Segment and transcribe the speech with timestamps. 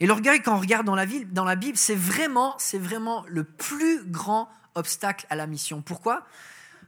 [0.00, 4.48] Et l'orgueil, quand on regarde dans la, Bible, c'est vraiment, c'est vraiment le plus grand
[4.74, 5.82] obstacle à la mission.
[5.82, 6.26] Pourquoi?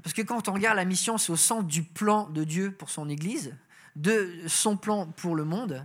[0.03, 2.89] Parce que quand on regarde la mission, c'est au centre du plan de Dieu pour
[2.89, 3.55] son Église,
[3.97, 5.85] de son plan pour le monde.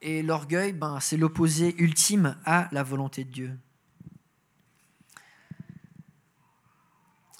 [0.00, 3.58] Et l'orgueil, ben, c'est l'opposé ultime à la volonté de Dieu.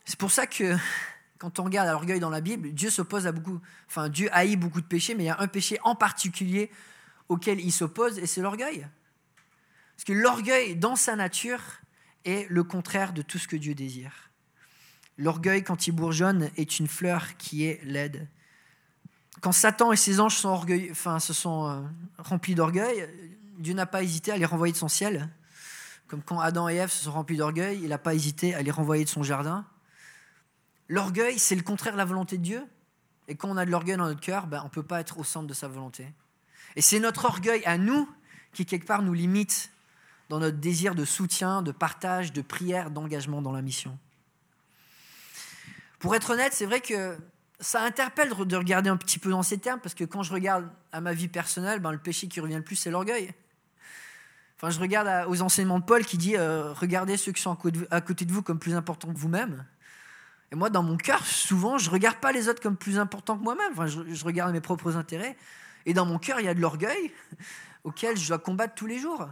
[0.05, 0.77] C'est pour ça que
[1.39, 4.83] quand on regarde l'orgueil dans la Bible, Dieu s'oppose à beaucoup, enfin Dieu haït beaucoup
[4.83, 6.71] de péchés, mais il y a un péché en particulier
[7.31, 8.87] auquel il s'oppose, et c'est l'orgueil.
[9.95, 11.63] Parce que l'orgueil, dans sa nature,
[12.25, 14.31] est le contraire de tout ce que Dieu désire.
[15.17, 18.27] L'orgueil, quand il bourgeonne, est une fleur qui est laide.
[19.41, 21.81] Quand Satan et ses anges sont enfin, se sont euh,
[22.19, 23.09] remplis d'orgueil,
[23.59, 25.29] Dieu n'a pas hésité à les renvoyer de son ciel.
[26.09, 28.73] Comme quand Adam et Ève se sont remplis d'orgueil, il n'a pas hésité à les
[28.73, 29.65] renvoyer de son jardin.
[30.89, 32.67] L'orgueil, c'est le contraire de la volonté de Dieu.
[33.29, 35.19] Et quand on a de l'orgueil dans notre cœur, ben, on ne peut pas être
[35.19, 36.13] au centre de sa volonté.
[36.77, 38.09] Et c'est notre orgueil à nous
[38.53, 39.71] qui, quelque part, nous limite
[40.29, 43.99] dans notre désir de soutien, de partage, de prière, d'engagement dans la mission.
[45.99, 47.19] Pour être honnête, c'est vrai que
[47.59, 50.71] ça interpelle de regarder un petit peu dans ces termes, parce que quand je regarde
[50.93, 53.35] à ma vie personnelle, ben, le péché qui revient le plus, c'est l'orgueil.
[54.57, 57.57] Enfin, je regarde aux enseignements de Paul qui dit euh, Regardez ceux qui sont
[57.91, 59.65] à côté de vous comme plus importants que vous-même.
[60.53, 63.39] Et moi, dans mon cœur, souvent, je ne regarde pas les autres comme plus importants
[63.39, 63.73] que moi-même.
[63.73, 65.37] Enfin, je, regarde mes propres intérêts.
[65.87, 67.13] Et dans mon cœur, il y a de l'orgueil
[67.85, 69.29] auquel je dois combattre tous les jours.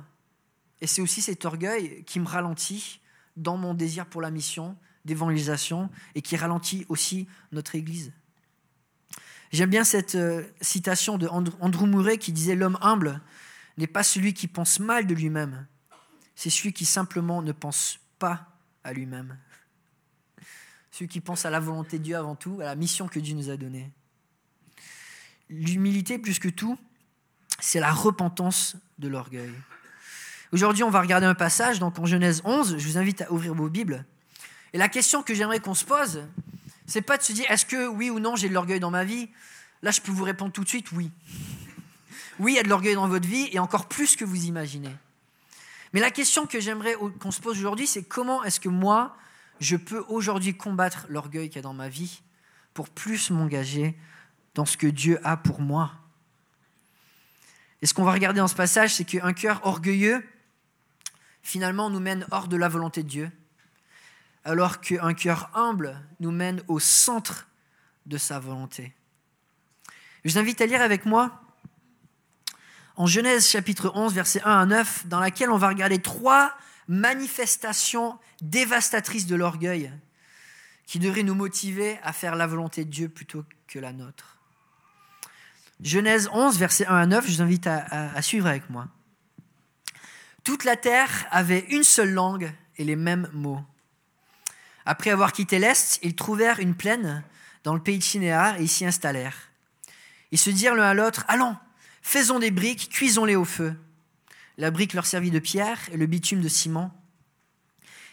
[0.81, 3.01] Et c'est aussi cet orgueil qui me ralentit
[3.37, 8.13] dans mon désir pour la mission d'évangélisation et qui ralentit aussi notre Église.
[9.51, 13.23] J'aime bien cette euh, citation de Andrew Murray qui disait L'homme humble
[13.79, 15.67] n'est pas celui qui pense mal de lui-même,
[16.35, 18.49] c'est celui qui simplement ne pense pas
[18.85, 19.39] à lui-même
[20.99, 23.37] celui qui pense à la volonté de Dieu avant tout, à la mission que Dieu
[23.37, 23.93] nous a donnée.
[25.51, 26.79] L'humilité, plus que tout,
[27.61, 29.53] c'est la repentance de l'orgueil.
[30.53, 33.55] Aujourd'hui, on va regarder un passage, donc en Genèse 11, je vous invite à ouvrir
[33.55, 34.05] vos Bibles.
[34.73, 36.23] Et la question que j'aimerais qu'on se pose,
[36.87, 39.05] c'est pas de se dire est-ce que oui ou non j'ai de l'orgueil dans ma
[39.05, 39.29] vie?
[39.83, 41.11] Là, je peux vous répondre tout de suite oui.
[42.39, 44.95] Oui, il y a de l'orgueil dans votre vie et encore plus que vous imaginez.
[45.93, 49.17] Mais la question que j'aimerais qu'on se pose aujourd'hui, c'est comment est-ce que moi,
[49.61, 52.21] je peux aujourd'hui combattre l'orgueil qu'il y a dans ma vie
[52.75, 53.97] pour plus m'engager
[54.55, 55.93] dans ce que Dieu a pour moi.
[57.81, 60.27] Et ce qu'on va regarder dans ce passage, c'est qu'un cœur orgueilleux,
[61.43, 63.31] finalement, nous mène hors de la volonté de Dieu,
[64.45, 67.49] alors qu'un cœur humble nous mène au centre
[68.07, 68.93] de sa volonté.
[70.25, 71.43] Je vous invite à lire avec moi
[72.97, 76.53] en Genèse chapitre 11, versets 1 à 9, dans laquelle on va regarder trois
[76.89, 79.93] manifestation dévastatrice de l'orgueil
[80.87, 84.38] qui devrait nous motiver à faire la volonté de Dieu plutôt que la nôtre.
[85.83, 88.89] Genèse 11, versets 1 à 9, je vous invite à, suivre avec moi.
[90.43, 93.63] Toute la terre avait une seule langue et les mêmes mots.
[94.87, 97.23] Après avoir quitté l'Est, ils trouvèrent une plaine
[97.63, 99.51] dans le pays de Chinéar et s'y installèrent.
[100.33, 101.57] Ils se dirent l'un à l'autre, allons,
[102.03, 103.77] faisons des briques, cuisons-les au feu.
[104.57, 106.93] La brique leur servit de pierre et le bitume de ciment.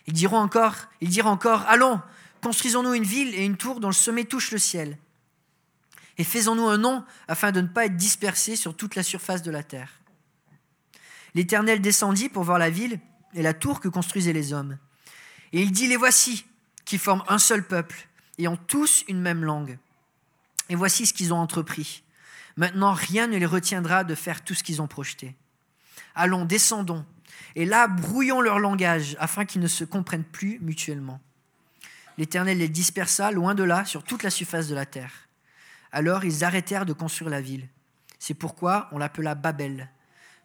[0.06, 2.00] Ils diront encore, ils diront encore, allons,
[2.42, 5.00] construisons-nous une ville et une tour dont le sommet touche le ciel.
[6.18, 9.52] Et faisons-nous un nom afin de ne pas être dispersés sur toute la surface de
[9.52, 9.92] la terre.
[11.34, 13.00] L'Éternel descendit pour voir la ville
[13.34, 14.78] et la tour que construisaient les hommes.
[15.52, 16.46] Et il dit, les voici,
[16.86, 19.78] qui forment un seul peuple, et ont tous une même langue.
[20.70, 22.04] Et voici ce qu'ils ont entrepris.
[22.58, 25.36] Maintenant, rien ne les retiendra de faire tout ce qu'ils ont projeté.
[26.16, 27.06] Allons, descendons,
[27.56, 31.22] et là, brouillons leur langage, afin qu'ils ne se comprennent plus mutuellement.
[32.18, 35.25] L'Éternel les dispersa loin de là, sur toute la surface de la terre.
[35.96, 37.70] Alors ils arrêtèrent de construire la ville.
[38.20, 39.90] C'est pourquoi on l'appela Babel,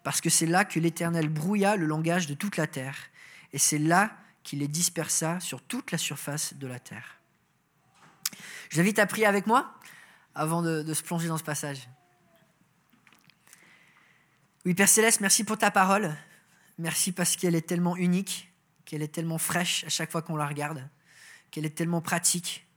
[0.04, 2.96] parce que c'est là que l'Éternel brouilla le langage de toute la terre,
[3.52, 7.16] et c'est là qu'il les dispersa sur toute la surface de la terre.
[8.68, 9.74] Je vous à prier avec moi
[10.36, 11.88] avant de se plonger dans ce passage.
[14.64, 16.14] Oui, Père Céleste, merci pour ta parole.
[16.78, 18.52] Merci parce qu'elle est tellement unique,
[18.84, 20.88] qu'elle est tellement fraîche à chaque fois qu'on la regarde,
[21.50, 22.68] qu'elle est tellement pratique,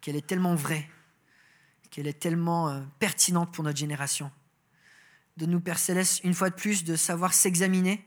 [0.00, 0.88] qu'elle est tellement vraie,
[1.90, 4.30] qu'elle est tellement euh, pertinente pour notre génération.
[5.36, 8.04] De nous, Père Céleste, une fois de plus, de savoir s'examiner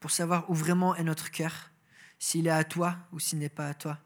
[0.00, 1.70] pour savoir où vraiment est notre cœur,
[2.18, 3.98] s'il est à toi ou s'il n'est pas à toi.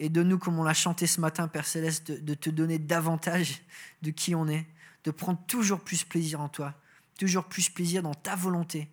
[0.00, 3.62] Et de nous, comme on l'a chanté ce matin, Père Céleste, de te donner davantage
[4.02, 4.66] de qui on est,
[5.04, 6.74] de prendre toujours plus plaisir en toi,
[7.18, 8.90] toujours plus plaisir dans ta volonté,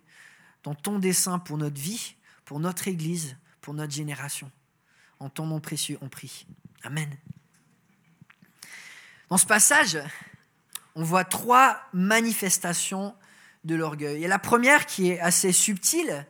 [0.62, 2.14] dans ton dessein pour notre vie,
[2.44, 4.50] pour notre Église, pour notre génération.
[5.18, 6.46] En ton nom précieux, on prie.
[6.82, 7.16] Amen.
[9.32, 9.98] Dans ce passage,
[10.94, 13.14] on voit trois manifestations
[13.64, 14.22] de l'orgueil.
[14.22, 16.26] Et la première, qui est assez subtile,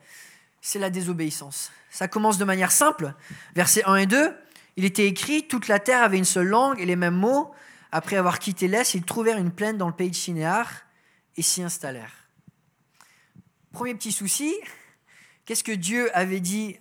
[0.61, 1.73] c'est la désobéissance.
[1.91, 3.13] Ça commence de manière simple.
[3.57, 4.33] Versets 1 et 2,
[4.77, 7.53] il était écrit, toute la terre avait une seule langue et les mêmes mots.
[7.91, 10.71] Après avoir quitté l'Est, ils trouvèrent une plaine dans le pays de Shinéar
[11.37, 12.29] et s'y installèrent.
[13.73, 14.55] Premier petit souci,
[15.45, 16.79] qu'est-ce que Dieu avait dit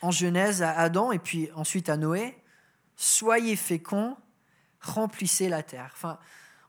[0.00, 2.36] en Genèse à Adam et puis ensuite à Noé
[2.96, 4.16] Soyez féconds,
[4.84, 5.90] remplissez la terre.
[5.94, 6.18] Enfin,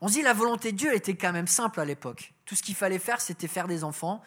[0.02, 2.34] on se dit la volonté de Dieu était quand même simple à l'époque.
[2.46, 4.22] Tout ce qu'il fallait faire, c'était faire des enfants.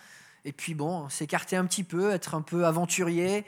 [0.44, 3.44] Et puis bon, s'écarter un petit peu, être un peu aventurier,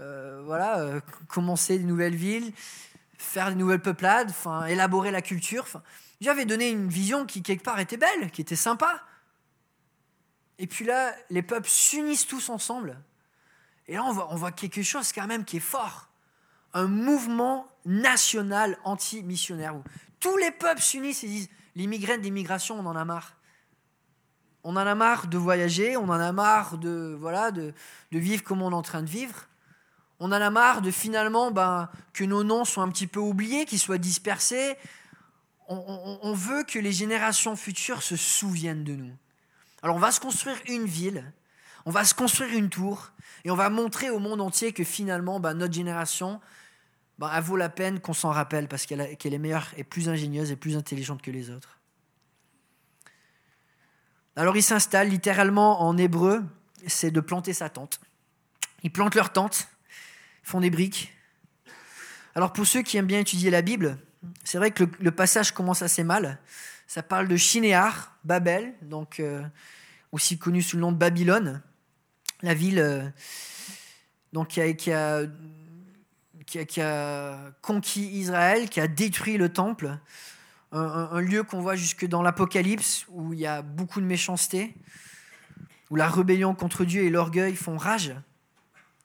[0.00, 2.52] euh, voilà, euh, commencer des nouvelles villes,
[3.18, 5.62] faire des nouvelles peuplades, enfin, élaborer la culture.
[5.62, 5.82] Enfin,
[6.20, 9.02] Dieu avait donné une vision qui quelque part était belle, qui était sympa.
[10.58, 12.98] Et puis là, les peuples s'unissent tous ensemble.
[13.88, 16.08] Et là, on voit, on voit quelque chose quand même qui est fort.
[16.74, 19.74] Un mouvement national anti-missionnaire.
[20.20, 23.36] Tous les peuples s'unissent et disent, l'immigrant d'immigration, on en a marre.
[24.64, 27.72] On en a marre de voyager, on en a marre de, voilà, de,
[28.12, 29.46] de vivre comme on est en train de vivre.
[30.18, 33.64] On en a marre de finalement ben, que nos noms soient un petit peu oubliés,
[33.64, 34.76] qu'ils soient dispersés.
[35.68, 39.16] On, on veut que les générations futures se souviennent de nous.
[39.82, 41.32] Alors on va se construire une ville,
[41.84, 43.12] on va se construire une tour,
[43.44, 46.40] et on va montrer au monde entier que finalement, bah, notre génération,
[47.18, 50.50] bah, elle vaut la peine qu'on s'en rappelle parce qu'elle est meilleure et plus ingénieuse
[50.50, 51.80] et plus intelligente que les autres.
[54.36, 56.44] Alors ils s'installent littéralement en hébreu,
[56.86, 58.00] c'est de planter sa tente.
[58.82, 59.68] Ils plantent leur tente,
[60.42, 61.14] font des briques.
[62.34, 63.98] Alors pour ceux qui aiment bien étudier la Bible,
[64.44, 66.38] c'est vrai que le, passage commence assez mal.
[66.86, 69.42] Ça parle de Shinéar, Babel, donc euh,
[70.12, 71.62] aussi connu sous le nom de Babylone,
[72.42, 73.08] la ville euh,
[74.32, 75.22] donc, qui, a, qui, a,
[77.62, 79.98] conquis Israël, qui a détruit le temple,
[80.72, 84.74] un, lieu qu'on voit jusque dans l'Apocalypse, où il y a beaucoup de méchanceté,
[85.90, 88.14] où la rébellion contre Dieu et l'orgueil font rage.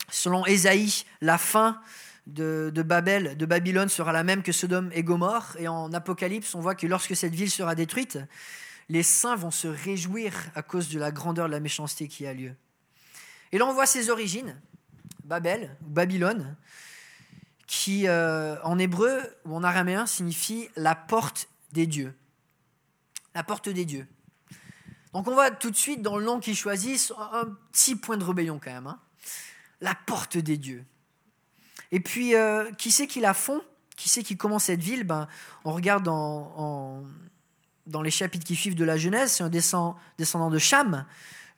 [0.10, 1.80] Selon Ésaïe, la fin
[2.28, 2.72] de
[3.46, 5.56] Babylone sera la même que Sodome et Gomorre.
[5.60, 8.20] Et en Apocalypse, on voit que lorsque cette ville sera détruite,
[8.90, 12.34] les saints vont se réjouir à cause de la grandeur de la méchanceté qui a
[12.34, 12.54] lieu.
[13.52, 14.60] Et là, on voit ses origines,
[15.24, 16.56] Babel, Babylone,
[17.68, 22.14] qui euh, en hébreu ou en araméen signifie la porte des dieux.
[23.34, 24.08] La porte des dieux.
[25.14, 28.24] Donc on voit tout de suite dans le nom qu'il choisit un petit point de
[28.24, 28.88] rébellion quand même.
[28.88, 29.00] Hein.
[29.80, 30.86] La porte des dieux.
[31.92, 33.62] Et puis, euh, qui c'est qui la font?
[33.98, 35.04] Qui c'est qui commence cette ville?
[35.04, 35.28] Ben,
[35.66, 37.04] On regarde dans,
[37.88, 41.06] dans les chapitres qui suivent de la Genèse, c'est un descendant de Cham,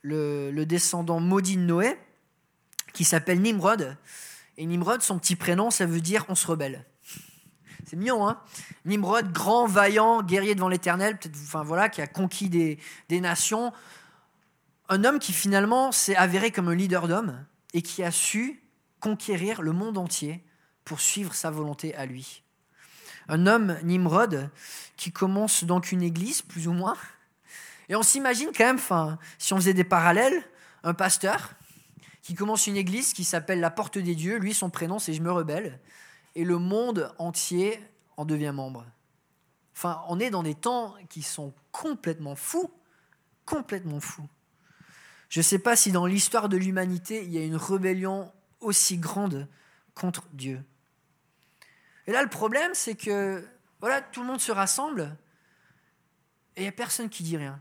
[0.01, 1.97] le, descendant maudit de Noé,
[2.93, 3.97] qui s'appelle Nimrod.
[4.57, 6.85] Et Nimrod, son petit prénom, ça veut dire on se rebelle.
[7.85, 8.39] C'est mignon, hein?
[8.85, 12.79] Nimrod, grand, vaillant, guerrier devant l'éternel, enfin voilà, qui a conquis des,
[13.09, 13.73] des nations.
[14.89, 18.63] Un homme qui finalement s'est avéré comme un leader d'homme et qui a su
[18.99, 20.43] conquérir le monde entier
[20.85, 22.43] pour suivre sa volonté à lui.
[23.27, 24.49] Un homme, Nimrod,
[24.97, 26.97] qui commence donc une église, plus ou moins,
[27.89, 30.43] et on s'imagine quand même, si on faisait des parallèles,
[30.83, 31.51] un pasteur
[32.23, 35.21] qui commence une église qui s'appelle la Porte des Dieux, lui son prénom c'est Je
[35.21, 35.79] me rebelle,
[36.33, 37.79] et le monde entier
[38.17, 38.85] en devient membre.
[39.75, 42.71] Enfin, on est dans des temps qui sont complètement fous,
[43.45, 44.27] complètement fous.
[45.29, 48.97] Je ne sais pas si dans l'histoire de l'humanité, il y a une rébellion aussi
[48.97, 49.47] grande
[49.93, 50.63] contre Dieu.
[52.07, 53.45] Et là, le problème, c'est que
[53.79, 55.17] voilà, tout le monde se rassemble
[56.55, 57.59] et il n'y a personne qui dit rien.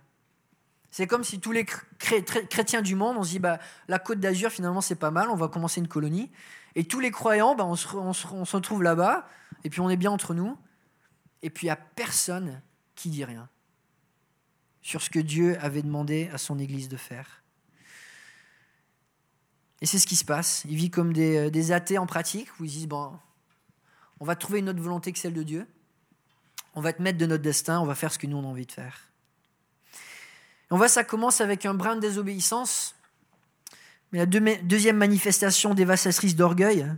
[0.92, 3.58] C'est comme si tous les chrétiens du monde, on se dit, bah,
[3.88, 6.30] la côte d'Azur, finalement, c'est pas mal, on va commencer une colonie.
[6.74, 9.26] Et tous les croyants, bah, on, se, on, retrouve là-bas,
[9.64, 10.54] et puis on est bien entre nous.
[11.40, 12.60] Et puis il n'y a personne
[12.94, 13.48] qui dit rien
[14.82, 17.42] sur ce que Dieu avait demandé à son Église de faire.
[19.80, 20.66] Et c'est ce qui se passe.
[20.68, 23.18] Ils vivent comme des, euh, des, athées en pratique, où ils disent, bon,
[24.20, 25.66] on va trouver une autre volonté que celle de Dieu.
[26.74, 28.46] On va être maître de notre destin, on va faire ce que nous on a
[28.46, 29.11] envie de faire.
[30.72, 32.94] On voit ça commence avec un brin de désobéissance.
[34.10, 36.90] Mais la deuxième manifestation dévastatrice d'orgueil,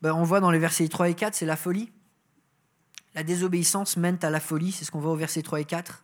[0.00, 1.92] ben on voit dans les versets 3 et 4, c'est la folie.
[3.14, 6.02] La désobéissance mène à la folie, c'est ce qu'on voit au verset 3 et 4.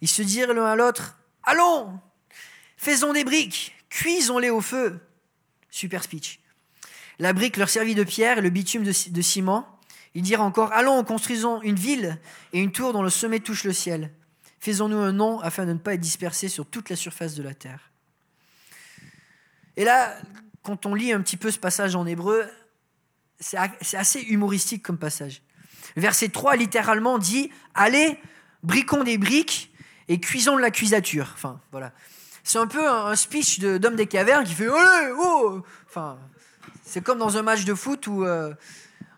[0.00, 2.00] Ils se dirent l'un à l'autre Allons,
[2.78, 4.98] faisons des briques, cuisons-les au feu.
[5.68, 6.40] Super speech.
[7.18, 9.68] La brique leur servit de pierre et le bitume de, de ciment.
[10.14, 12.18] Ils dirent encore Allons, construisons une ville
[12.54, 14.10] et une tour dont le sommet touche le ciel.
[14.66, 17.54] Faisons-nous un nom afin de ne pas être dispersés sur toute la surface de la
[17.54, 17.92] terre.
[19.76, 20.12] Et là,
[20.64, 22.44] quand on lit un petit peu ce passage en hébreu,
[23.38, 23.56] c'est
[23.96, 25.40] assez humoristique comme passage.
[25.94, 28.18] Verset 3, littéralement, dit Allez,
[28.64, 29.72] briquons des briques
[30.08, 31.30] et cuisons de la cuisature.
[31.34, 31.92] Enfin, voilà.
[32.42, 36.18] C'est un peu un speech d'homme des cavernes qui fait Allez, oh Enfin,
[36.82, 38.52] c'est comme dans un match de foot où euh,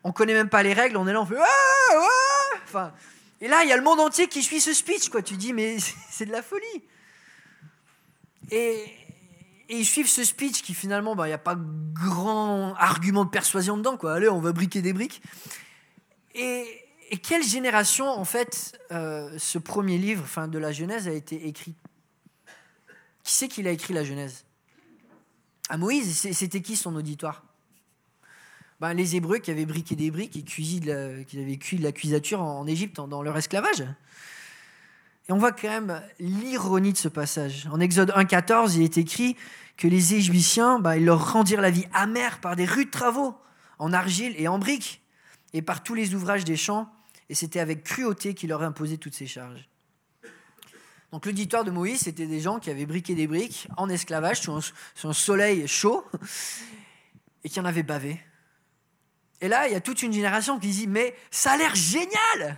[0.05, 2.93] on connaît même pas les règles, on est là, on fait ah, ah Enfin,
[3.41, 5.23] et là, il y a le monde entier qui suit ce speech, quoi.
[5.23, 5.79] Tu dis, mais
[6.11, 6.83] c'est de la folie.
[8.51, 8.85] Et,
[9.71, 13.77] ils suivent ce speech qui finalement, bah, il n'y a pas grand argument de persuasion
[13.77, 14.15] dedans, quoi.
[14.15, 15.23] Allez, on va briquer des briques.
[16.35, 16.85] Et,
[17.23, 21.75] quelle génération, en fait, euh, ce premier livre, enfin, de la Genèse a été écrit?
[23.23, 24.45] Qui c'est qui a écrit la Genèse?
[25.69, 27.45] À Moïse, c'était qui son auditoire?
[28.81, 31.93] Ben, Les Hébreux qui avaient briqué des briques et cuisi qui avaient cuit de la
[31.93, 33.85] cuisature en, Égypte dans leur esclavage.
[35.29, 37.69] Et on voit quand même l'ironie de ce passage.
[37.71, 39.37] En Exode 1.14, il est écrit
[39.77, 43.35] que les Égyptiens, ben, ils leur rendirent la vie amère par des rudes travaux,
[43.79, 45.03] en argile et en briques,
[45.53, 46.91] et par tous les ouvrages des champs,
[47.29, 49.69] et c'était avec cruauté qu'il leur imposait toutes ces charges.
[51.13, 54.61] Donc l'auditoire de Moïse, c'était des gens qui avaient briqué des briques en esclavage sous
[55.05, 56.05] un, soleil chaud
[57.45, 58.21] et qui en avaient bavé.
[59.41, 62.57] Et là, il y a toute une génération qui dit, mais ça a l'air génial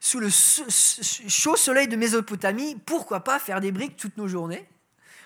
[0.00, 4.68] Sous le chaud soleil de Mésopotamie, pourquoi pas faire des briques toutes nos journées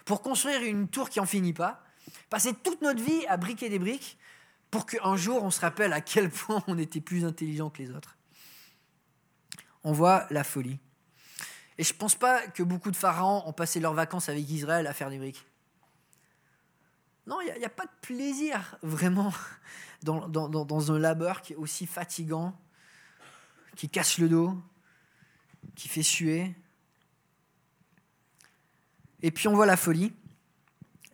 [0.05, 1.85] pour construire une tour qui n'en finit pas
[2.31, 4.19] Passer toute notre vie à briquer des briques
[4.71, 7.91] pour qu'un jour on se rappelle à quel point on était plus intelligent que les
[7.91, 8.17] autres.
[9.85, 10.79] On voit la folie.
[11.79, 14.87] Et je ne pense pas que beaucoup de pharaons ont passé leurs vacances avec Israël
[14.87, 15.45] à faire des briques.
[17.26, 19.33] Non, il n'y a, pas de plaisir vraiment
[20.02, 22.59] dans, dans, un labeur qui est aussi fatigant,
[23.76, 24.61] qui casse le dos,
[25.76, 26.55] qui fait suer.
[29.23, 30.12] Et puis on voit la folie,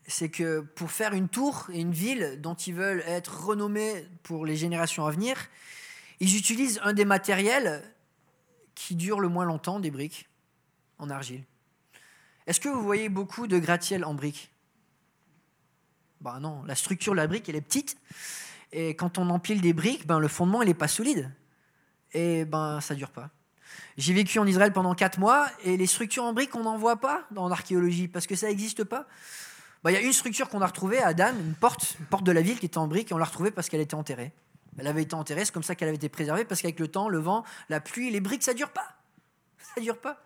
[0.06, 4.46] c'est que pour faire une tour et une ville dont ils veulent être renommés pour
[4.46, 5.36] les générations à venir,
[6.20, 7.82] ils utilisent un des matériels
[8.74, 10.28] qui dure le moins longtemps, des briques
[10.98, 11.44] en argile.
[12.46, 14.50] Est-ce que vous voyez beaucoup de gratte-ciel en briques?
[16.20, 17.96] Ben non, la structure de la brique, elle est petite.
[18.72, 21.30] Et quand on empile des briques, ben, le fondement, il n'est pas solide.
[22.12, 23.30] Et ben, ça dure pas.
[23.96, 26.96] J'ai vécu en Israël pendant 4 mois et les structures en briques, on n'en voit
[26.96, 29.06] pas dans l'archéologie parce que ça n'existe pas.
[29.84, 32.24] Ben, il y a une structure qu'on a retrouvée à Dan, une porte, une porte
[32.24, 34.32] de la ville qui était en briques et on l'a retrouvée parce qu'elle était enterrée.
[34.78, 37.08] Elle avait été enterrée, c'est comme ça qu'elle avait été préservée parce qu'avec le temps,
[37.08, 38.96] le vent, la pluie, les briques, ça dure pas.
[39.74, 40.22] Ça dure pas.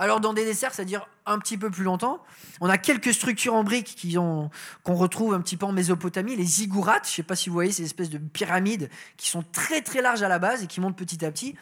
[0.00, 2.22] Alors dans des desserts, dure un petit peu plus longtemps.
[2.62, 4.08] On a quelques structures en briques
[4.82, 7.52] qu'on retrouve un petit peu en Mésopotamie, les ziggourats, je ne sais pas si vous
[7.52, 8.88] voyez ces espèces de pyramides
[9.18, 11.54] qui sont très très larges à la base et qui montent petit à petit.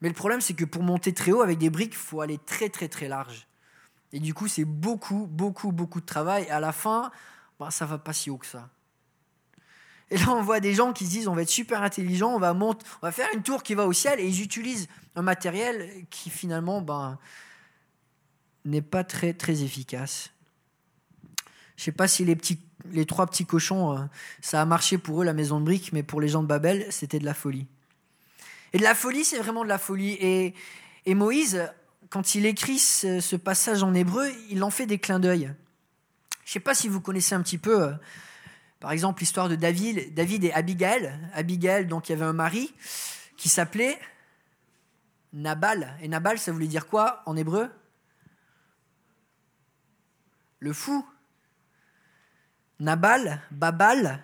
[0.00, 2.38] Mais le problème, c'est que pour monter très haut avec des briques, il faut aller
[2.46, 3.48] très très très large.
[4.12, 6.44] Et du coup, c'est beaucoup, beaucoup, beaucoup de travail.
[6.44, 7.10] Et à la fin,
[7.58, 8.68] bah, ça va pas si haut que ça.
[10.12, 12.38] Et là, on voit des gens qui se disent on va être super intelligent, on
[12.38, 15.22] va, monter, on va faire une tour qui va au ciel, et ils utilisent un
[15.22, 17.18] matériel qui finalement, ben,
[18.66, 20.30] n'est pas très, très efficace.
[21.76, 22.58] Je sais pas si les, petits,
[22.92, 24.04] les trois petits cochons, euh,
[24.40, 26.86] ça a marché pour eux, la maison de briques, mais pour les gens de Babel,
[26.90, 27.66] c'était de la folie.
[28.72, 30.12] Et de la folie, c'est vraiment de la folie.
[30.20, 30.54] Et,
[31.04, 31.68] et Moïse,
[32.10, 35.52] quand il écrit ce, passage en hébreu, il en fait des clins d'œil.
[36.44, 37.92] Je ne sais pas si vous connaissez un petit peu, euh,
[38.80, 41.12] par exemple, l'histoire de David, David et Abigail.
[41.34, 42.72] Abigail, donc il y avait un mari
[43.36, 43.98] qui s'appelait
[45.32, 45.96] Nabal.
[46.00, 47.68] Et Nabal, ça voulait dire quoi en hébreu?
[50.58, 51.04] Le fou.
[52.78, 54.22] Nabal, Babal,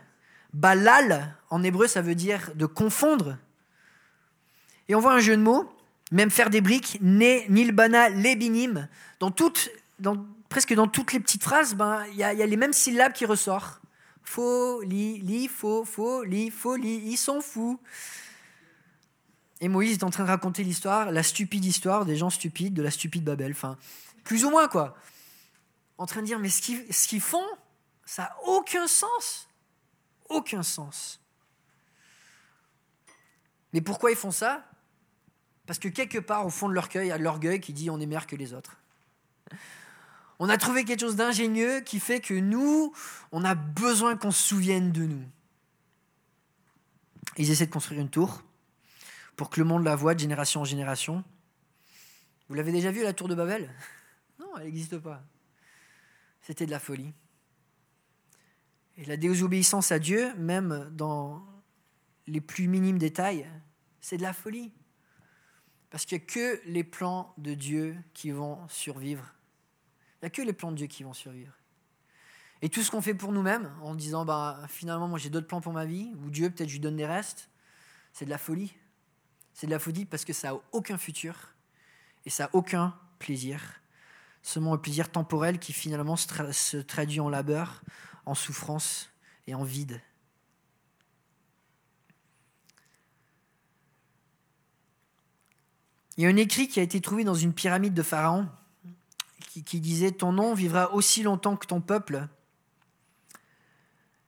[0.53, 3.39] Balal, en hébreu ça veut dire de confondre.
[4.89, 5.73] Et on voit un jeu de mots,
[6.11, 8.89] même faire des briques, né, nilbana, lebinim,
[9.21, 12.75] dans toutes, dans, presque dans toutes les petites phrases, ben, il y, a les mêmes
[12.75, 13.81] syllabes qui ressortent.
[14.23, 17.81] Faux, li, li, faux, faux, li, folie, ils sont fous.
[19.61, 22.83] Et Moïse est en train de raconter l'histoire, la stupide histoire des gens stupides, de
[22.83, 23.53] la stupide Babel.
[23.53, 23.79] Enfin,
[24.25, 24.97] plus ou moins, quoi
[25.99, 27.47] en train de dire, mais ce qu'ils font,
[28.05, 29.49] ça n'a aucun sens.
[30.29, 31.21] Aucun sens.
[33.73, 34.69] Mais pourquoi ils font ça?
[35.67, 37.89] Parce que quelque part, au fond de leur cœur, il y a l'orgueil qui dit
[37.91, 38.77] on est meilleur que les autres.
[40.39, 42.93] On a trouvé quelque chose d'ingénieux qui fait que nous,
[43.31, 45.25] on a besoin qu'on se souvienne de nous.
[47.37, 48.43] Ils essaient de construire une tour
[49.37, 51.25] pour que le monde la voie de génération en génération.
[52.49, 53.73] Vous l'avez déjà vu, la tour de Babel?
[54.39, 55.23] Non, elle n'existe pas
[56.43, 57.13] c'était de la folie.
[58.99, 61.45] Et la désobéissance à Dieu, même dans
[62.27, 63.49] les plus minimes détails,
[64.01, 64.73] c'est de la folie.
[65.91, 69.25] Parce qu'il n'y a que les plans de Dieu qui vont survivre.
[70.17, 71.53] Il n'y a que les plans de Dieu qui vont survivre.
[72.61, 75.61] Et tout ce qu'on fait pour nous-mêmes, en disant bah, finalement, moi j'ai d'autres plans
[75.61, 77.51] pour ma vie, ou Dieu, peut-être je lui donne des restes,
[78.13, 78.75] c'est de la folie.
[79.53, 81.35] C'est de la folie parce que ça n'a aucun futur
[82.25, 83.82] et ça n'a aucun plaisir,
[84.43, 87.83] seulement un plaisir temporel qui finalement se, traduit en labeur,
[88.27, 89.11] en souffrance
[89.47, 90.01] et en vide.
[96.17, 98.49] Il y a un écrit qui a été trouvé dans une pyramide de Pharaon
[99.65, 102.27] qui, disait Ton nom vivra aussi longtemps que ton peuple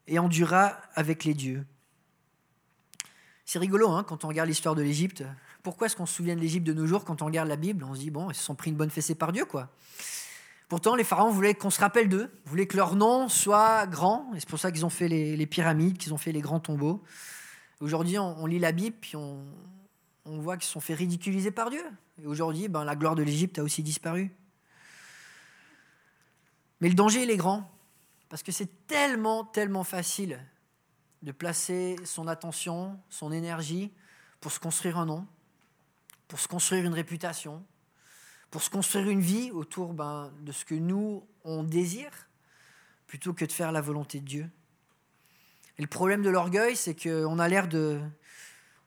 [0.06, 1.66] et endurera avec les dieux.
[3.44, 5.25] C'est rigolo hein, quand on regarde l'histoire de l'Égypte.
[5.64, 7.85] Pourquoi est-ce qu'on se souvient de l'Égypte de nos jours quand on regarde la Bible
[7.85, 9.71] On se dit, bon, ils se sont pris une bonne fessée par Dieu, quoi.
[10.68, 14.40] Pourtant, les pharaons voulaient qu'on se rappelle d'eux, voulaient que leur nom soit grand, et
[14.40, 17.02] c'est pour ça qu'ils ont fait les, pyramides, qu'ils ont fait les grands tombeaux.
[17.80, 19.42] Aujourd'hui, on, lit la Bible, puis on,
[20.26, 21.83] voit qu'ils se sont fait ridiculiser par Dieu.
[22.23, 24.30] Et aujourd'hui, ben, la gloire de l'Égypte a aussi disparu.
[26.83, 27.71] Mais le danger, il est grand,
[28.28, 30.38] parce que c'est tellement, tellement facile
[31.23, 33.90] de placer son attention, son énergie
[34.40, 35.26] pour se construire un nom,
[36.28, 37.64] pour se construire une réputation,
[38.50, 42.28] pour se construire une vie autour ben, de ce que nous, on désire,
[43.07, 44.50] plutôt que de faire la volonté de Dieu.
[45.78, 48.00] Et le problème de l'orgueil, c'est qu'on a l'air de,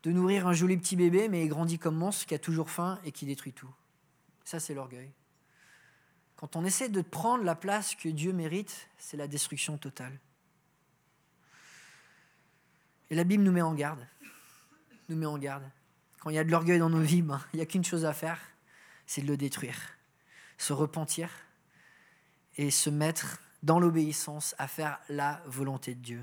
[0.04, 3.00] de nourrir un joli petit bébé, mais il grandit comme monstre, qui a toujours faim
[3.04, 3.74] et qui détruit tout.
[4.46, 5.12] Ça, c'est l'orgueil.
[6.38, 10.18] Quand on essaie de prendre la place que Dieu mérite, c'est la destruction totale.
[13.10, 14.08] Et la Bible nous met en garde.
[15.10, 15.70] Nous met en garde.
[16.30, 18.14] Il y a de l'orgueil dans nos vies, ben, il n'y a qu'une chose à
[18.14, 18.40] faire,
[19.06, 19.78] c'est de le détruire.
[20.58, 21.30] Se repentir
[22.58, 26.22] et se mettre dans l'obéissance à faire la volonté de Dieu.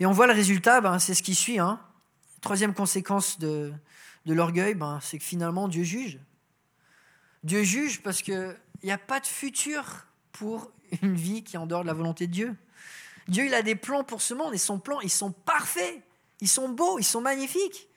[0.00, 1.58] Et on voit le résultat, ben, c'est ce qui suit.
[1.58, 1.80] Hein.
[2.40, 3.72] Troisième conséquence de,
[4.26, 6.18] de l'orgueil, ben, c'est que finalement Dieu juge.
[7.44, 11.66] Dieu juge parce qu'il n'y a pas de futur pour une vie qui est en
[11.66, 12.56] dehors de la volonté de Dieu.
[13.28, 16.02] Dieu, il a des plans pour ce monde et son plan, ils sont parfaits,
[16.40, 17.88] ils sont beaux, ils sont magnifiques.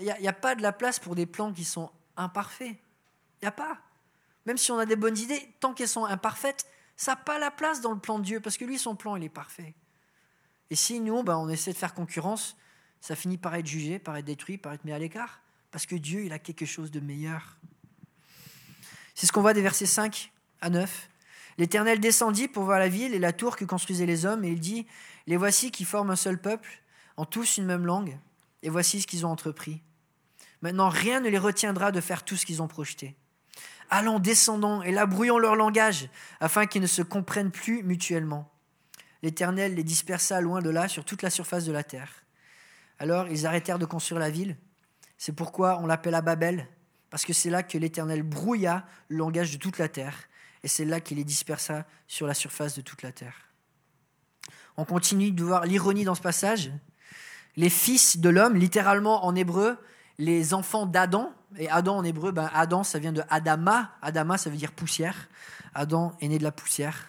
[0.00, 2.76] N'y a, pas de la place pour des plans qui sont imparfaits.
[3.40, 3.78] Il n'y a pas.
[4.46, 7.50] Même si on a des bonnes idées, tant qu'elles sont imparfaites, ça n'a pas la
[7.50, 9.74] place dans le plan de Dieu, parce que lui, son plan, il est parfait.
[10.70, 12.56] Et si nous, ben, on essaie de faire concurrence,
[13.00, 15.96] ça finit par être jugé, par être détruit, par être mis à l'écart, parce que
[15.96, 17.58] Dieu, il a quelque chose de meilleur.
[19.14, 21.08] C'est ce qu'on voit des versets 5 à 9.
[21.58, 24.60] L'Éternel descendit pour voir la ville et la tour que construisaient les hommes, et il
[24.60, 24.86] dit,
[25.26, 26.82] Les voici qui forment un seul peuple,
[27.16, 28.18] en tous une même langue,
[28.62, 29.82] et voici ce qu'ils ont entrepris.
[30.60, 33.16] Maintenant, rien ne les retiendra de faire tout ce qu'ils ont projeté.
[33.90, 36.08] Allons, descendons, et labrouillons leur langage,
[36.40, 38.50] afin qu'ils ne se comprennent plus mutuellement.
[39.22, 42.24] L'Éternel les dispersa loin de là, sur toute la surface de la terre.
[42.98, 44.56] Alors ils arrêtèrent de construire la ville.
[45.18, 46.68] C'est pourquoi on l'appelle à Babel,
[47.10, 50.28] parce que c'est là que l'Éternel brouilla le langage de toute la terre
[50.62, 53.48] et c'est là qu'il les dispersa sur la surface de toute la terre.
[54.76, 56.70] On continue de voir l'ironie dans ce passage.
[57.56, 59.78] Les fils de l'homme, littéralement en hébreu,
[60.18, 64.50] les enfants d'Adam, et Adam en hébreu, ben Adam ça vient de Adama, Adama ça
[64.50, 65.28] veut dire poussière,
[65.74, 67.08] Adam est né de la poussière.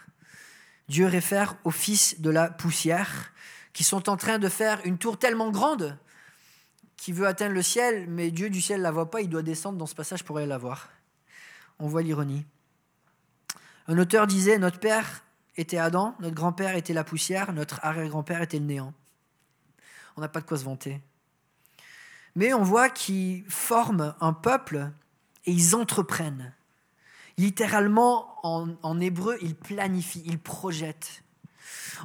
[0.90, 3.32] Dieu réfère aux fils de la poussière
[3.72, 5.98] qui sont en train de faire une tour tellement grande
[6.98, 9.42] qui veut atteindre le ciel, mais Dieu du ciel ne la voit pas, il doit
[9.42, 10.90] descendre dans ce passage pour aller la voir.
[11.80, 12.46] On voit l'ironie.
[13.88, 15.24] Un auteur disait Notre père
[15.58, 18.94] était Adam, notre grand-père était la poussière, notre arrière-grand-père était le néant.
[20.16, 21.02] On n'a pas de quoi se vanter.
[22.36, 24.92] Mais on voit qu'ils forment un peuple
[25.46, 26.54] et ils entreprennent.
[27.38, 31.24] Littéralement, en, hébreu, ils planifient, ils projettent.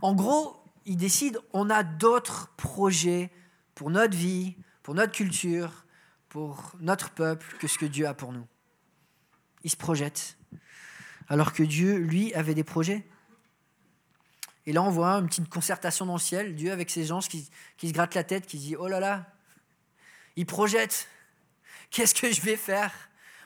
[0.00, 3.30] En gros, ils décident on a d'autres projets
[3.74, 5.84] pour notre vie, pour notre culture,
[6.28, 8.46] pour notre peuple que ce que Dieu a pour nous.
[9.64, 10.38] Ils se projettent
[11.28, 13.04] alors que Dieu, lui, avait des projets.
[14.68, 17.48] Et là, on voit une petite concertation dans le ciel, Dieu avec ses anges qui,
[17.82, 19.24] se grattent la tête, qui dit, oh là là,
[20.36, 21.08] il projette,
[21.90, 22.92] qu'est-ce que je vais faire?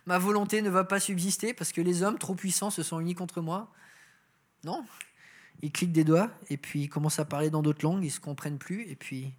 [0.05, 3.15] Ma volonté ne va pas subsister parce que les hommes trop puissants se sont unis
[3.15, 3.71] contre moi.
[4.65, 4.85] Non,
[5.61, 8.11] ils cliquent des doigts et puis ils commencent à parler dans d'autres langues, ils ne
[8.11, 9.33] se comprennent plus et puis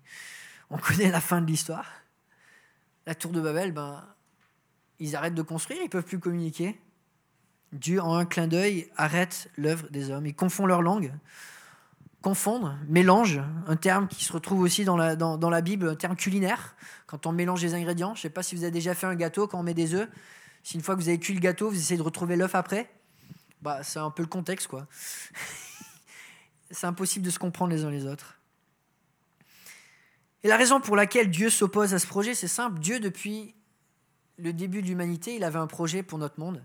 [0.69, 1.91] on connaît la fin de l'histoire.
[3.05, 4.07] La tour de Babel, ben,
[4.99, 6.79] ils arrêtent de construire, ils ne peuvent plus communiquer.
[7.73, 10.25] Dieu, en un clin d'œil, arrête l'œuvre des hommes.
[10.25, 11.11] Il confond leur langue.
[12.23, 16.15] Confondre, mélange, un terme qui se retrouve aussi dans la, dans, la Bible, un terme
[16.15, 18.15] culinaire, quand on mélange les ingrédients.
[18.15, 19.93] Je ne sais pas si vous avez déjà fait un gâteau quand on met des
[19.93, 20.09] œufs.
[20.63, 22.89] Si une fois que vous avez cuit le gâteau, vous essayez de retrouver l'œuf après,
[23.61, 24.67] bah, c'est un peu le contexte.
[24.67, 24.87] quoi.
[26.71, 28.39] c'est impossible de se comprendre les uns les autres.
[30.43, 32.79] Et la raison pour laquelle Dieu s'oppose à ce projet, c'est simple.
[32.79, 33.53] Dieu, depuis
[34.37, 36.63] le début de l'humanité, il avait un projet pour notre monde.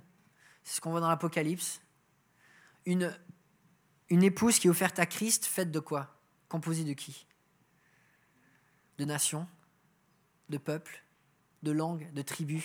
[0.63, 1.81] C'est ce qu'on voit dans l'Apocalypse.
[2.87, 3.13] Une,
[4.11, 6.15] une épouse qui est offerte à Christ, faite de quoi?
[6.49, 7.27] Composée de qui?
[8.99, 9.47] De nations,
[10.49, 11.05] de peuples,
[11.63, 12.65] de langues, de tribus.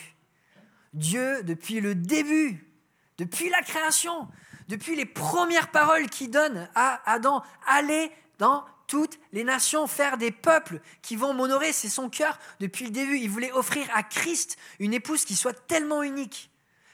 [0.93, 2.71] Dieu, depuis le début,
[3.17, 4.27] depuis la création,
[4.67, 10.31] depuis les premières paroles qu'il donne à Adam, allez dans toutes les nations, faire des
[10.31, 13.17] peuples qui vont m'honorer, c'est son cœur depuis le début.
[13.17, 16.51] Il voulait offrir à Christ une épouse qui soit tellement unique,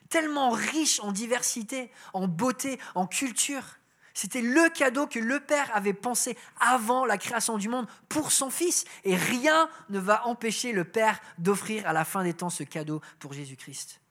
[0.09, 3.78] tellement riche en diversité, en beauté, en culture.
[4.21, 8.49] C'était le cadeau que le Père avait pensé avant la création du monde pour son
[8.49, 8.83] Fils.
[9.05, 12.99] Et rien ne va empêcher le Père d'offrir à la fin des temps ce cadeau
[13.19, 14.01] pour Jésus-Christ.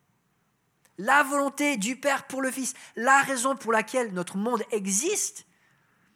[0.96, 5.44] La volonté du Père pour le Fils, la raison pour laquelle notre monde existe,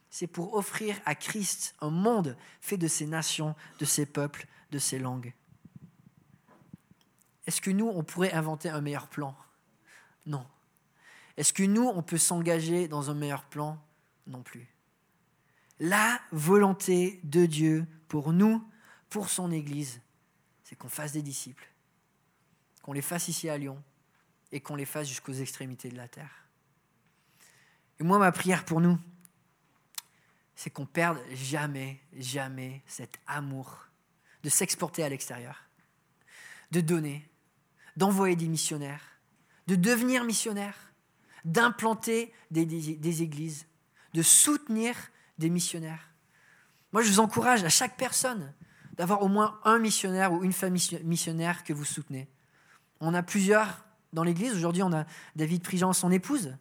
[0.09, 4.79] c'est pour offrir à Christ un monde fait de ses nations, de ses peuples, de
[4.79, 5.35] ses langues.
[7.47, 9.37] Est-ce que nous, on pourrait inventer un meilleur plan?
[10.25, 10.47] Non.
[11.37, 13.83] Est-ce que nous, on peut s'engager dans un meilleur plan
[14.27, 14.69] Non plus.
[15.81, 18.63] La volonté de Dieu pour nous,
[19.09, 20.01] pour son Église,
[20.63, 21.67] c'est qu'on fasse des disciples,
[22.83, 23.83] qu'on les fasse ici à Lyon
[24.53, 26.47] et qu'on les fasse jusqu'aux extrémités de la terre.
[27.99, 28.99] Et moi, ma prière pour nous,
[30.55, 33.89] c'est qu'on perde jamais, jamais cet amour
[34.43, 35.65] de s'exporter à l'extérieur,
[36.71, 37.29] de donner,
[37.97, 39.03] d'envoyer des missionnaires,
[39.67, 40.92] de devenir missionnaire,
[41.45, 43.67] d'implanter des, églises,
[44.15, 44.95] de soutenir
[45.39, 46.11] des missionnaires.
[46.93, 48.53] Moi, je vous encourage à chaque personne
[48.95, 52.29] d'avoir au moins un missionnaire ou une famille missionnaire que vous soutenez.
[53.01, 54.55] On a plusieurs dans l'église.
[54.55, 56.55] Aujourd'hui, on a David Prigent, son épouse,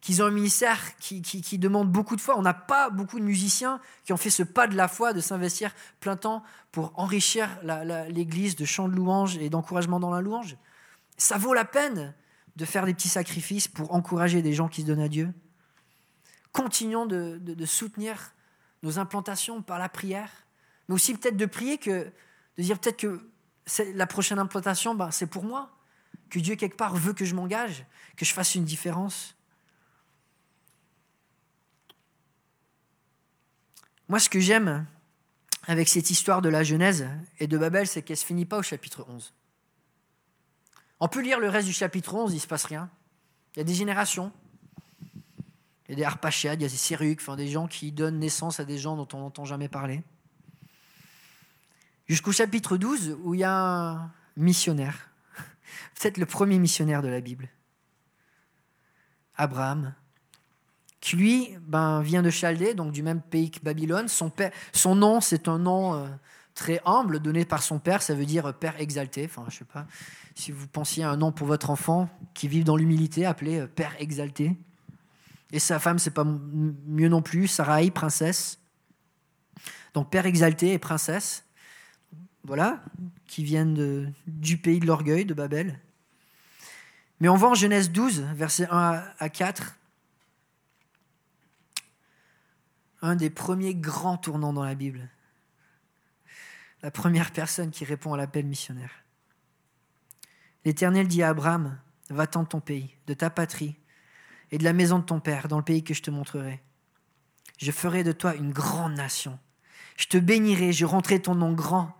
[0.00, 2.38] qui ont un ministère qui, demande beaucoup de foi.
[2.38, 5.20] On n'a pas beaucoup de musiciens qui ont fait ce pas de la foi de
[5.20, 7.48] s'investir plein temps pour enrichir
[8.08, 10.56] l'église de chants de louange et d'encouragement dans la louange.
[11.16, 12.14] Ça vaut la peine
[12.58, 15.32] de faire des petits sacrifices pour encourager des gens qui se donnent à Dieu.
[16.50, 18.32] Continuons de, soutenir
[18.82, 20.30] nos implantations par la prière,
[20.88, 22.12] mais aussi peut-être de prier de
[22.58, 23.30] dire peut-être que
[23.94, 25.70] la prochaine implantation, ben, c'est pour moi,
[26.30, 29.36] que Dieu quelque part veut que je m'engage, que je fasse une différence.
[34.08, 34.84] Moi, ce que j'aime
[35.68, 37.06] avec cette histoire de la Genèse
[37.38, 39.32] et de Babel, c'est qu'elle ne se finit pas au chapitre 11.
[41.00, 42.90] On peut lire le reste du chapitre 11, il ne se passe rien.
[43.54, 44.32] Il y a des générations.
[45.88, 48.60] Il y a des Arpachiades, il y a des enfin des gens qui donnent naissance
[48.60, 50.02] à des gens dont on n'entend jamais parler.
[52.06, 55.10] Jusqu'au chapitre 12, où il y a un missionnaire,
[55.94, 57.48] peut-être le premier missionnaire de la Bible,
[59.36, 59.94] Abraham,
[61.00, 64.08] qui lui ben, vient de Chaldée, donc du même pays que Babylone.
[64.08, 66.08] Son nom, c'est un nom euh,
[66.58, 69.24] très humble donné par son père, ça veut dire père exalté.
[69.24, 69.86] Enfin, je sais pas
[70.34, 73.66] si vous pensiez à un nom pour votre enfant qui vit dans l'humilité, appelé euh,
[73.68, 74.56] père exalté.
[75.52, 78.58] Et sa femme, c'est pas mieux non plus, Sarai, princesse.
[79.94, 81.44] Donc père exalté et princesse,
[82.42, 82.82] voilà,
[83.26, 85.78] qui viennent du pays de l'orgueil, de Babel.
[87.20, 89.76] Mais on voit en Genèse 12, versets 1 à 4,
[93.02, 95.08] un des premiers grands tournants dans la Bible
[96.82, 99.04] la première personne qui répond à l'appel missionnaire.
[100.64, 101.78] L'Éternel dit à Abraham,
[102.10, 103.76] va-t'en de ton pays, de ta patrie
[104.50, 106.62] et de la maison de ton père, dans le pays que je te montrerai.
[107.58, 109.38] Je ferai de toi une grande nation.
[109.96, 111.94] Je te bénirai, je rendrai ton nom grand.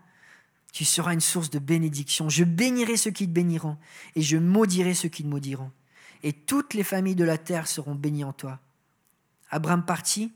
[0.71, 2.29] Tu seras une source de bénédiction.
[2.29, 3.77] Je bénirai ceux qui te béniront
[4.15, 5.71] et je maudirai ceux qui te maudiront.
[6.23, 8.59] Et toutes les familles de la terre seront bénies en toi.
[9.49, 10.31] Abraham partit,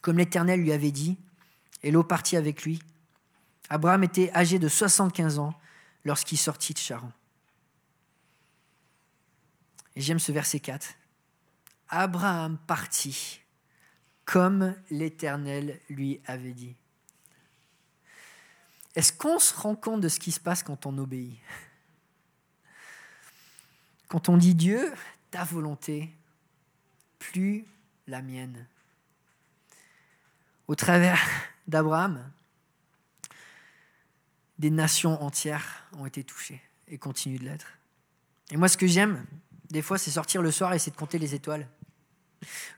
[0.00, 1.16] comme l'Éternel lui avait dit,
[1.82, 2.80] et l'eau partit avec lui.
[3.70, 5.54] Abraham était âgé de 75 ans
[6.04, 7.12] lorsqu'il sortit de Charan.
[9.94, 10.94] Et j'aime ce verset 4.
[11.88, 13.40] Abraham partit
[14.24, 16.76] comme l'Éternel lui avait dit.
[18.94, 21.38] Est-ce qu'on se rend compte de ce qui se passe quand on obéit?
[24.08, 24.92] Quand on dit Dieu,
[25.30, 26.14] ta volonté,
[27.18, 27.64] plus
[28.06, 28.66] la mienne.
[30.66, 31.20] Au travers
[31.66, 32.30] d'Abraham,
[34.58, 37.78] des nations entières ont été touchées et continuent de l'être.
[38.50, 39.24] Et moi, ce que j'aime,
[39.70, 41.68] des fois, c'est sortir le soir et essayer de compter les étoiles,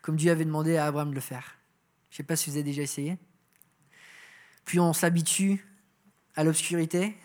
[0.03, 1.57] comme Dieu avait demandé à Abraham de le faire.
[2.11, 3.17] Je ne sais pas si vous avez déjà essayé.
[4.65, 5.65] Plus on s'habitue
[6.35, 7.17] à l'obscurité,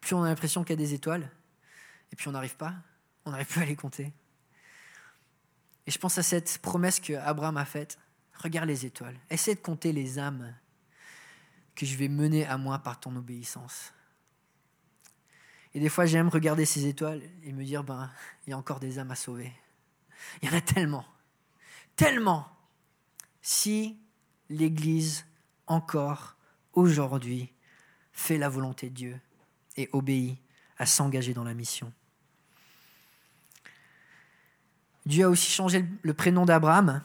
[0.00, 1.30] plus on a l'impression qu'il y a des étoiles,
[2.12, 2.74] et puis on n'arrive pas,
[3.24, 4.12] on n'arrive plus à les compter.
[5.86, 7.98] Et je pense à cette promesse que Abraham a faite.
[8.34, 10.54] Regarde les étoiles, essaie de compter les âmes
[11.74, 13.92] que je vais mener à moi par ton obéissance.
[15.74, 18.10] Et des fois, j'aime regarder ces étoiles et me dire, ben,
[18.46, 19.52] il y a encore des âmes à sauver.
[20.40, 21.04] Il y en a tellement,
[21.96, 22.48] tellement.
[23.42, 23.98] Si
[24.48, 25.26] l'Église,
[25.66, 26.36] encore
[26.72, 27.52] aujourd'hui,
[28.12, 29.20] fait la volonté de Dieu
[29.76, 30.38] et obéit
[30.78, 31.92] à s'engager dans la mission.
[35.06, 37.02] Dieu a aussi changé le prénom d'Abraham.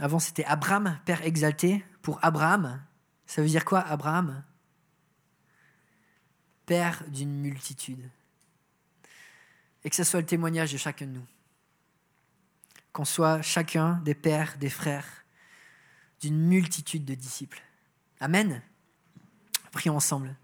[0.00, 2.82] Avant, c'était Abraham, Père exalté, pour Abraham.
[3.28, 4.42] Ça veut dire quoi, Abraham?
[6.64, 8.10] Père d'une multitude.
[9.84, 11.26] Et que ce soit le témoignage de chacun de nous.
[12.92, 15.06] Qu'on soit chacun des pères, des frères,
[16.20, 17.62] d'une multitude de disciples.
[18.18, 18.62] Amen?
[19.72, 20.34] Prions ensemble.